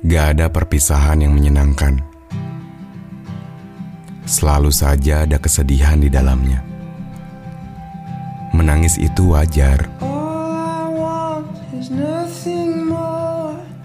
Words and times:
Gak 0.00 0.26
ada 0.32 0.48
perpisahan 0.48 1.20
yang 1.20 1.36
menyenangkan. 1.36 2.00
Selalu 4.24 4.72
saja 4.72 5.28
ada 5.28 5.36
kesedihan 5.36 6.00
di 6.00 6.08
dalamnya. 6.08 6.64
Menangis 8.56 8.96
itu 8.96 9.36
wajar. 9.36 9.92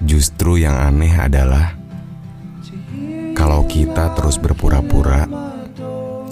Justru 0.08 0.64
yang 0.64 0.80
aneh 0.80 1.12
adalah 1.20 1.76
kalau 3.36 3.68
kita 3.68 4.16
terus 4.16 4.40
berpura-pura, 4.40 5.28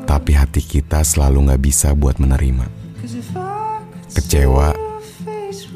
tapi 0.07 0.31
hati 0.31 0.63
kita 0.63 1.03
selalu 1.03 1.51
gak 1.51 1.61
bisa 1.61 1.91
buat 1.91 2.17
menerima. 2.17 2.65
Kecewa, 4.15 4.71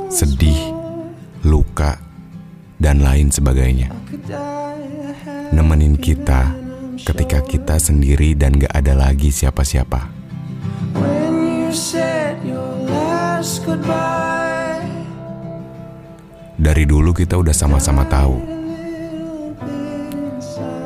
sedih, 0.07 0.78
dan 2.79 3.03
lain 3.03 3.27
sebagainya. 3.29 3.91
Nemenin 5.51 5.99
kita 5.99 6.55
ketika 7.03 7.43
kita 7.43 7.75
sendiri 7.75 8.33
dan 8.33 8.55
gak 8.55 8.71
ada 8.71 8.95
lagi 8.95 9.29
siapa-siapa. 9.29 10.07
Dari 16.59 16.83
dulu 16.83 17.11
kita 17.15 17.39
udah 17.39 17.55
sama-sama 17.55 18.03
tahu 18.07 18.35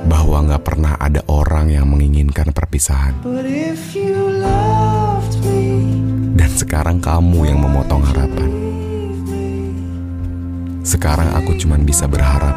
bahwa 0.09 0.38
gak 0.53 0.64
pernah 0.66 0.94
ada 0.99 1.21
orang 1.30 1.71
yang 1.71 1.88
menginginkan 1.89 2.52
perpisahan. 2.53 3.21
Dan 6.33 6.52
sekarang 6.53 6.97
kamu 6.99 7.39
yang 7.53 7.59
memotong 7.61 8.03
harapan. 8.03 8.62
Sekarang 10.84 11.31
aku 11.31 11.56
cuma 11.56 11.80
bisa 11.80 12.06
berharap 12.12 12.53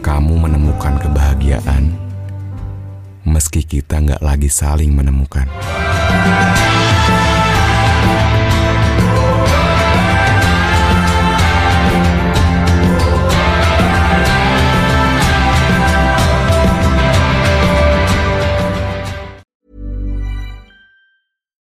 kamu 0.00 0.46
menemukan 0.46 0.96
kebahagiaan 1.02 1.92
meski 3.26 3.66
kita 3.66 4.00
nggak 4.00 4.22
lagi 4.24 4.48
saling 4.48 4.94
menemukan. 4.94 5.50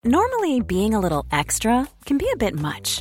Normally, 0.05 0.61
being 0.61 0.92
a 0.92 1.00
little 1.00 1.25
extra 1.33 1.89
can 2.05 2.20
be 2.20 2.28
a 2.28 2.36
bit 2.36 2.52
much, 2.52 3.00